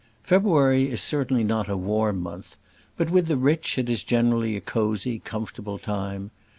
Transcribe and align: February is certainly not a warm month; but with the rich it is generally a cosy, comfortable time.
February 0.23 0.89
is 0.89 0.99
certainly 0.99 1.43
not 1.43 1.69
a 1.69 1.77
warm 1.77 2.21
month; 2.21 2.57
but 2.97 3.11
with 3.11 3.27
the 3.27 3.37
rich 3.37 3.77
it 3.77 3.87
is 3.87 4.01
generally 4.01 4.55
a 4.55 4.59
cosy, 4.59 5.19
comfortable 5.19 5.77
time. 5.77 6.31